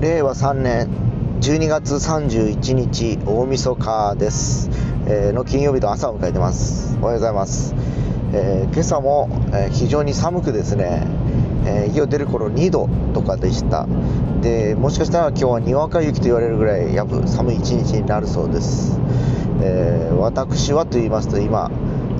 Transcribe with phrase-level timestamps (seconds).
[0.00, 0.88] 令和3年
[1.42, 4.70] 12月31日大晦日です、
[5.06, 6.96] えーの金曜日の朝を迎えてます。
[7.02, 7.74] おはようございます、
[8.32, 11.06] えー今朝も、えー非常に寒くですね、
[11.66, 13.86] えー家を出る頃2度とかでした。
[14.40, 18.98] でもしかしたら今日はにわか雪と言われるぐらいやぶ寒い一日になるそうです、
[19.60, 21.70] えー私はと言いますと今、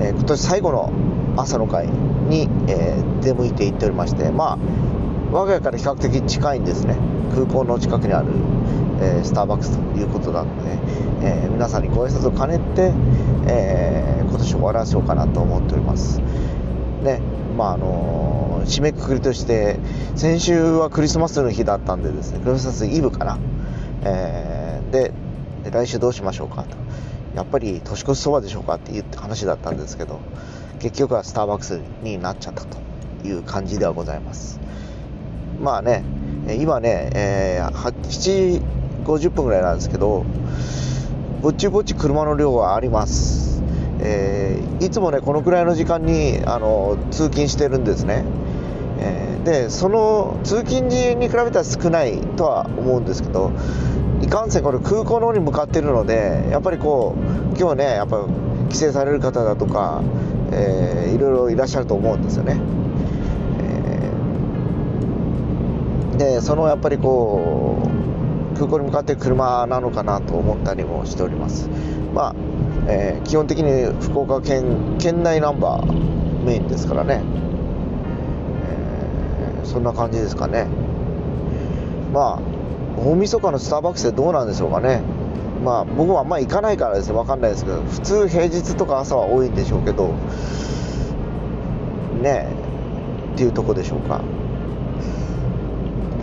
[0.00, 0.90] えー今年最後の
[1.36, 4.58] 朝の会に、えー出向いて行っておりましてまあ
[5.36, 6.96] 我が家から比較的近いんですね。
[7.34, 8.28] 空港の近くにある、
[9.02, 10.78] えースターバックスということなので、
[11.20, 12.90] えー皆さんにご挨拶を兼ねて、
[13.46, 16.22] えー今年終わらせようかなと思っております。
[17.02, 17.20] ね
[17.54, 19.78] まああの締めくくりとして
[20.14, 23.38] 先週はクリスマスの日だったんでですねクリスマスイブかな、
[24.04, 25.12] えーで
[25.70, 26.76] 来週どうしましょうかと。
[27.34, 30.20] やっぱり年越しそばでしょうかっていう話だったんですけど
[30.78, 32.78] 結局はスターバックスになっちゃったと
[33.28, 34.58] いう感じではございます。
[35.60, 36.04] まあね
[36.58, 38.62] 今ね、えー、7時
[39.04, 40.24] 50分ぐらいなんですけど
[41.42, 43.62] ぼっちぼっち車の量はあります、
[44.00, 48.24] えーいつもねこのくらいの時間にあの通勤してるんですね、
[48.98, 53.52] えーでその通勤時に比べたら少ないとは思うんですけど
[54.20, 58.26] いかんせんこれ空港の方に向かってるのでやっぱりこう今日ねやっぱ
[58.68, 60.02] 帰省される方だとか、
[60.52, 62.60] えーいろいろいらっしゃると思うんですよね、
[66.18, 71.68] でそのやっぱりこう空港に向かって車なのかなと思ったりもしております。
[72.14, 72.34] まあ、
[72.88, 77.20] えー基本的に福岡県県内ナンバーメインですからね、
[78.64, 80.66] えーそんな感じですかね。
[82.14, 82.40] まあ
[82.98, 85.02] 大晦日のスターバックスでどうなんでしょうかね。
[85.62, 87.08] まあ僕はあんま行かないからです。
[87.08, 90.14] ね分かんないですけど普通平日とか朝は多いんでしょうけど
[92.22, 94.22] ねえっていうとこでしょうか。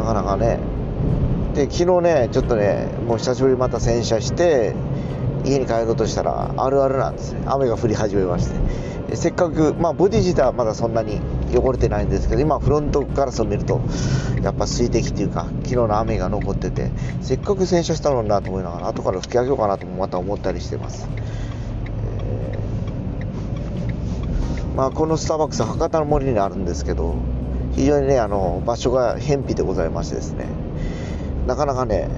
[0.00, 0.58] なかなかね。
[1.54, 4.74] で昨日ねちょっとねもう久しぶりにまた洗車して
[5.44, 7.42] 家に帰ろうとしたらあるあるなんですね。
[7.46, 8.90] 雨が降り始めまして。
[9.16, 11.20] せっかくまあボディ自体はまだそんなに
[11.52, 13.80] 汚れてないんですけど今フロントガラスを見ると
[14.42, 16.90] やっぱ水滴っていうか昨日の雨が残ってて
[17.20, 21.08] せっかく洗車したのになと思いながら後から拭き上げようかなともまた思ったりしてます、
[22.14, 22.60] えー
[24.76, 27.16] まあこのスターバックス博多の森にあるんですけど
[27.80, 30.44] 非常にねあの場所が偏僻でございましてですね。
[31.46, 32.10] なかなかね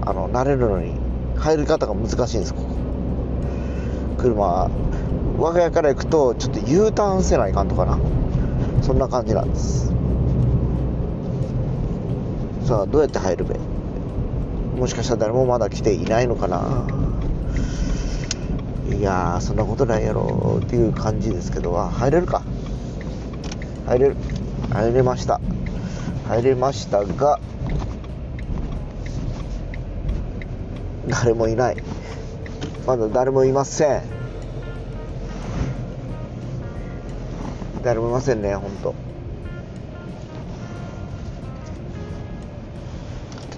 [0.00, 0.94] あの慣れるのに
[1.36, 2.76] 入り方が難しいんですここ。
[4.16, 4.70] 車
[5.38, 7.98] 我が家から行くとちょっと U ターンせないかんとかな。
[8.80, 9.92] そんな感じなんです。
[12.64, 13.58] さあどうやって入るべ？
[14.78, 16.86] もしかしたら誰もまだ来ていないのかな。
[18.96, 21.78] いやそんなことないやろっていう感じですけど。
[21.78, 22.40] あ入れるか。
[23.86, 24.16] 入れる。
[24.68, 25.40] 入れました。
[26.28, 27.40] 入れましたが
[31.08, 31.76] 誰もいない。
[32.86, 34.02] まだ誰もいません。
[37.82, 38.94] 誰もいませんね本当。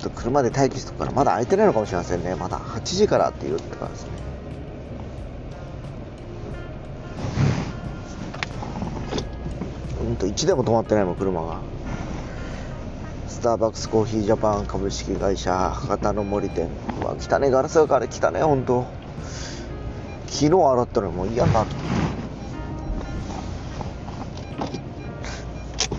[0.00, 2.34] ちょっと車で待機しとくからまだ空いてないのかもしれませんね。
[2.36, 4.31] まだ8時からって言ってからですね。
[10.02, 11.60] うんと1でも止まってないもん車が。
[13.28, 16.68] スターバックスコーヒージャパン株式会社博多の森店。
[17.00, 18.84] うわ汚ねガラスだから汚ね本当
[20.26, 21.66] 昨日洗ったのもう嫌にな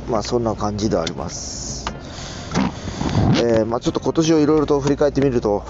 [0.09, 1.85] まあそんな感じではあります。
[3.35, 5.63] えーまあ、ちょっと今年をいろいろと振り返ってみると、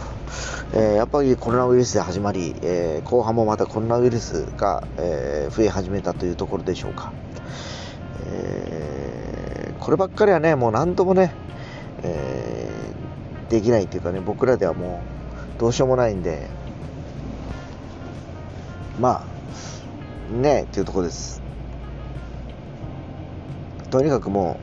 [0.73, 7.13] えーやっぱりコロナウイルスで始まり、えー後半もまたコロナウイルスが、えー増え始めたというところでしょうか、
[8.33, 11.33] えーこればっかりはねもう何ともね、
[12.03, 15.03] えーできないっていうかね僕らではも
[15.57, 16.47] うどうしようもないんで
[18.99, 19.25] ま
[20.31, 21.41] あねっていうとこです。
[23.91, 24.57] とにかくも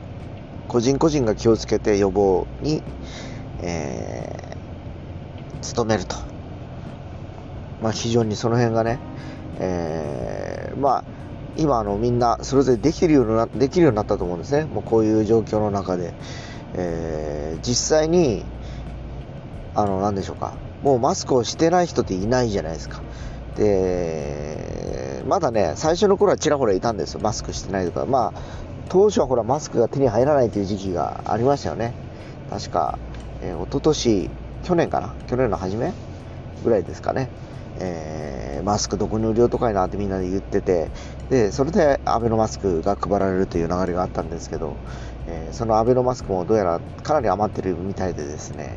[0.67, 2.83] う個人個人が気をつけて予防に、
[3.61, 4.51] えー
[5.75, 6.15] 努めると、
[7.81, 8.99] まあ、非常にその辺がね、
[9.59, 11.03] えーまあ
[11.57, 14.65] 今あのみんなそれぞれできるようになできるようになったと思うんですね。
[14.65, 16.13] もうこういう状況の中で、
[16.75, 18.43] えー実際に
[19.75, 20.53] あの何でしょうか。
[20.81, 23.01] もうマスクをしてない人っていないじゃないですか。
[23.55, 27.19] でまだね最初の頃はちらほらいたんですよ。
[27.21, 28.05] マスクしてないとか。
[28.05, 28.41] まあ
[28.89, 31.93] 当初はほらマスクが手に入らないという時期がありましたよね。
[32.49, 32.97] 確か、
[33.41, 34.29] えー、一昨年
[34.63, 35.13] 去年かな。
[35.27, 35.93] 去年の初め
[36.63, 37.29] ぐらいですかね、
[37.79, 40.89] えーマスクどこに売りようとかいなってみんなで言ってて、
[41.29, 44.75] でそれでアベノマスクが配られるという流れがあったんですけど、
[45.27, 48.75] えー、そのアベノマスクもどうやらかなり余ってるみたいでですね、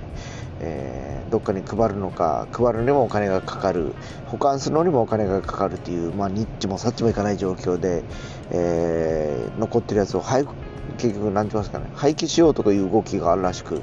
[0.60, 3.92] えー、どっかに配るのか配るにもお金がかかる。
[4.26, 8.02] 保管するのにもお金がかかるという、まあ、ニッチもサッチもいかない状況で、
[8.50, 10.44] え、残ってるやつを廃
[10.96, 11.86] 結局何て言いますかね。
[11.94, 13.82] 廃棄しようとかいう動きがあるらしく、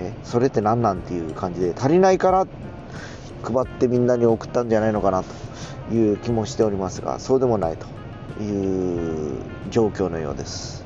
[0.00, 2.46] えそれって何なんていう感じで足りないから
[3.42, 5.22] 配ってみんなに送ったんじゃないのかな
[5.88, 7.86] という気もしておりますがそうでもないと
[8.42, 9.38] いう
[9.70, 10.80] 状況のようです。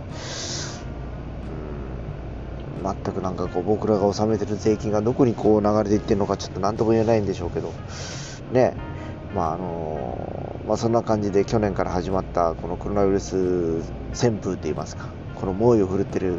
[2.84, 7.72] 全くなんかこう僕らが納めてる税金がどこにこう流れていってるのかちょっと何とも言えないんでしょうけど
[8.52, 8.74] ね
[9.34, 13.36] まああのまあ、そんな感じで去年から始まったこのコロナウイルス
[14.14, 16.38] 旋風といいますかこの猛威を振るってる、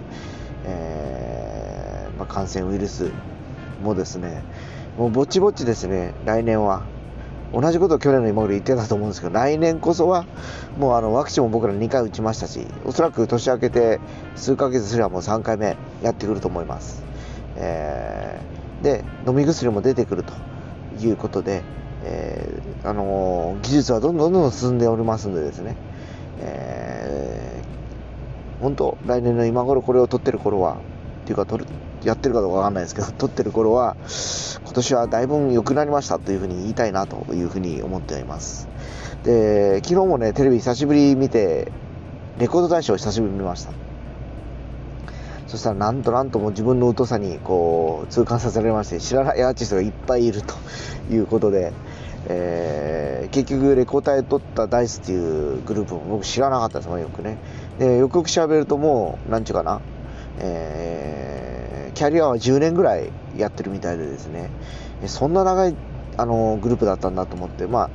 [0.65, 1.44] えー、
[2.29, 3.11] あ、感染ウイルス
[3.83, 4.43] もですね
[4.97, 6.83] もうぼちぼちですね来年は。
[7.53, 10.25] 同じことを去年の今頃言ってたと思うんですけど来年こそは
[10.77, 14.01] もうあのワクチンも僕ら2回打ちましたしおそらく年明けて
[14.35, 17.03] 数ヶ月すればもう3回目やってくると思います、
[17.55, 20.33] えー、で飲み薬も出てくると
[20.99, 21.61] いうことで、
[22.03, 25.77] えー、あのー、技術はどんどんどんどん進んでおりますんでですね、
[26.39, 30.77] えー、本当来年の今頃これを取ってる頃はっ
[31.25, 31.69] ていうか取る
[32.05, 33.97] やってるかどうかわかんないですけど撮ってる頃は
[34.63, 38.67] 今年はだいぶ良くなりましたというふうに言いたいなというふうに思っています。
[39.23, 41.71] で昨日もねテレビ久しぶり見て
[42.37, 43.71] レコード大賞久しぶりに見ました。
[45.47, 50.53] そしたらなんとなんとも自分の疎さにこう痛感させられまして知らないアーティストがいっぱいいると
[51.11, 51.71] いうことで、
[52.27, 57.37] えー、結局レコーダーで撮ったダイスっていうグループも僕知らなかったですもんよくね。
[57.79, 59.81] でよくよく調べるともう何ちゅうかな、
[60.39, 61.34] えー、
[61.95, 64.49] キャリアは10年ぐらいやってるみたいでですね。
[65.07, 65.75] そんな長い
[66.17, 67.65] あのグループだったんだと思って。
[67.65, 67.89] まあ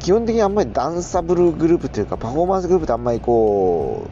[0.00, 4.06] 基本的にあんまりダンサブルグループというかパフォーマンスグループってあんまりこ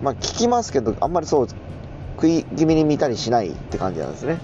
[0.00, 1.48] うまあ聞きますけどあんまりそう
[2.16, 4.38] 食い気味に見たりしないって感じなんですね。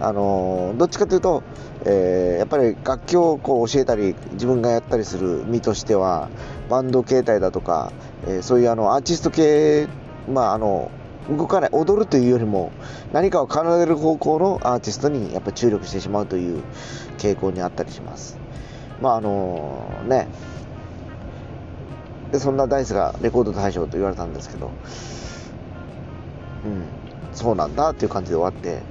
[0.00, 1.42] あのどっちかというと、
[1.84, 6.30] えー、やっぱり楽器をこう教えたり自分がやったりする身としては
[6.70, 7.92] バンド形態だとか、
[8.26, 9.88] えー、そういうあのアーティスト系
[10.26, 10.90] まああの
[11.36, 12.72] 動かない踊るというよりも
[13.12, 16.62] 何かを奏でる方向のアーティストにやっぱ注力してしまうという
[17.18, 18.38] 傾向にあったりします。
[19.00, 20.28] まああのね。
[22.32, 24.70] でそんなダイスがレコード大賞と言われたんですけど。
[26.64, 27.00] うん。
[27.32, 28.82] そうなんだっていう感じで終わって、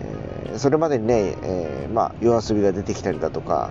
[0.00, 3.70] えー、それまでにね、えー、まあ、夜遊びが出てきたりだとか、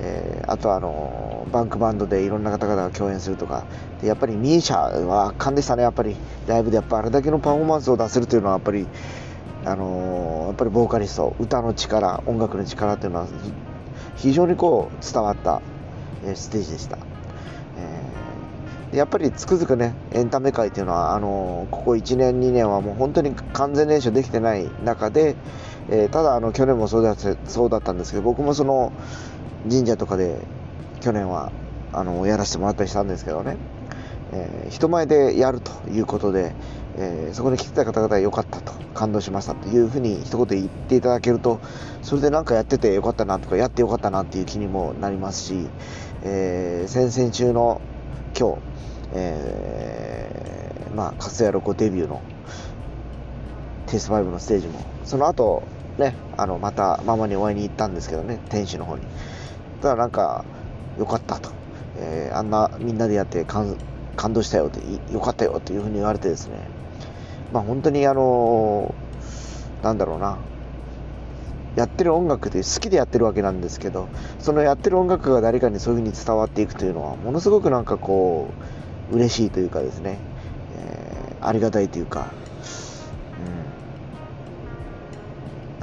[0.00, 3.64] えー、あとあのバンクバンドでいろんな方々が共演するとか。
[4.00, 6.16] でやっぱりミーシャは圧巻でしたねやっぱり。
[6.46, 8.86] ライブでやっぱあれだけのパフォーマンスを出せるというのはやっぱり
[9.64, 13.26] あのー、やっぱりボーカリスト歌の力音楽の力というのは
[14.16, 15.62] 非常にこう伝わった、
[16.24, 16.98] えステージでした、
[18.90, 25.34] えー、やっぱりつくづくねエンタメ界というのはあの、ここ1年2年はもう本当に完全燃焼できてない中で、
[25.90, 28.92] えただあの去年もそうだそうだったんですけど僕もその
[29.68, 30.38] 神社とかで
[31.00, 31.52] 去年は
[31.92, 33.56] あのやらせてもらったりしたんですけどね、
[34.32, 36.52] えー、人前でやるということで、
[36.96, 41.60] えー、そこに来てた方々良かったと感動しましたというふうに一言言っていただけると
[42.02, 45.68] それで何かやっててよかったなとかやってよかったなっていう気にもなりますし、
[46.22, 47.80] えー、先々週の
[48.38, 48.62] 今日、
[49.14, 52.22] えー、まあ活やろこデビューの
[53.86, 55.62] テスト5のステージもその後
[55.98, 59.02] ねあのまたママにお会いに行ったんですけどね天使の方に。
[59.84, 60.46] ただなんか
[60.98, 61.50] 良かったと、
[61.98, 63.76] えー、あんなみんなでやって感
[64.32, 64.80] 動したよって
[65.12, 66.54] よかったよっていうふうに言われてですね。
[67.52, 70.38] まあ本当にあのー、なんだろうな。
[71.76, 78.48] やってる音楽で好きでやってるわけなんですけどそのやってる音楽が誰かにそういうふうに伝わっていくというのはものすごくなんかこ
[79.10, 80.18] う嬉しいというかですね、
[80.78, 82.32] えー、ありがたいというか、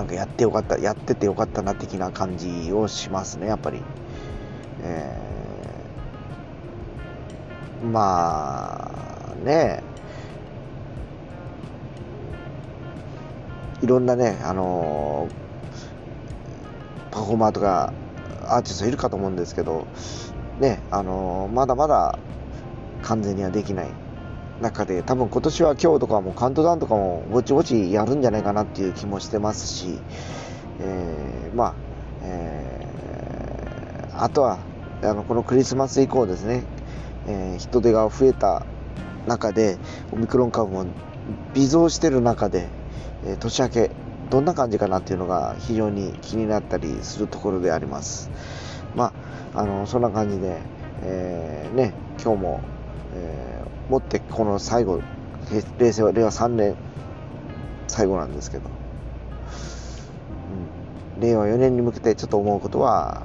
[0.02, 3.84] なんかやってよかったやっててよかったな的な感じをしますねやっぱり。
[4.82, 8.90] えー、ま
[9.32, 9.84] あね
[13.84, 17.94] いろんなね、あのー、パフォーマーとか
[18.48, 19.86] アーティストいるかと思うんですけど、
[20.60, 22.18] ね、あのー、まだまだ
[23.04, 24.01] 完全にはできない
[24.62, 30.00] 中で多分今年は今日とかもカウントダウンとかもぼちぼちやるんじゃないかなっていう気もしてますし、
[30.80, 31.74] えー、まあ、
[32.24, 34.60] えー、あとは
[35.04, 36.64] あのこのクリスマス以降ですね、
[37.28, 38.66] えー、人手が増えた
[39.28, 39.78] 中で
[40.12, 40.86] オミクロン株も
[41.54, 42.68] 微増してる中で、
[43.26, 43.92] え、年明け
[44.30, 48.30] どんな感じかなっていうのが非常に気になったりするところであります。
[48.96, 49.14] ま
[49.54, 50.58] ああのそんな感じで、
[51.04, 52.62] え、ね、今日も、
[53.16, 53.51] えー、
[53.92, 55.02] もってこの最後、
[55.78, 56.76] 平成は令和3年
[57.90, 58.64] 最後なんですけど、
[61.18, 63.24] うん、令和4年に向けてちょっと思うことは、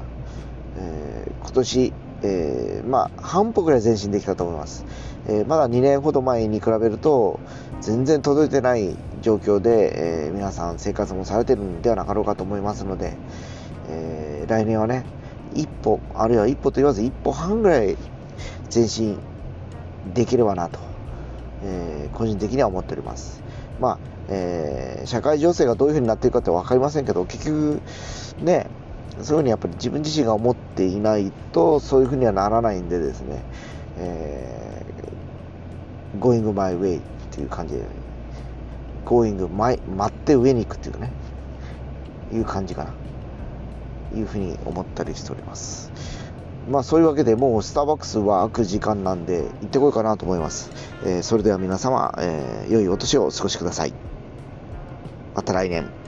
[0.76, 1.92] えー、今年、
[2.24, 4.84] えー、まあ、半歩ぐらい前進できたと思います。
[5.28, 7.38] えー、まだ2年ほど前に比べると、
[7.80, 13.16] 全然届いてない状況で、え、皆さん生活もされてるんではなかろうかと思いますので、
[13.88, 15.04] えー、来年はね、
[15.54, 17.96] 一歩、あるいは一歩と言わず一歩半ぐらい
[18.74, 19.16] 前進
[20.14, 20.78] できればなと、
[21.62, 23.42] え個人的には思っております。
[23.80, 23.98] まあ、
[24.28, 27.80] え社会情勢がどういうふうになっていくかって分かりませんけど、結局、
[28.42, 28.68] ね、
[29.22, 33.42] そういうふうにやっぱり自分自身が思っていないと、そういうふうにはならないんでですね、
[33.98, 37.82] えー、going my way っていう感じで、
[39.04, 41.12] going my 待って上に行くっていうね、
[42.32, 42.90] いう感じかな。
[44.14, 45.92] いうふうに思ったりしております。
[46.68, 50.70] まあそういうわけでもうスターバックスは開く時間なんで行ってこいかなと思います。
[51.04, 53.94] えー、それでは皆様、えー、良いお年をお過ごしください。
[55.34, 56.05] また来年。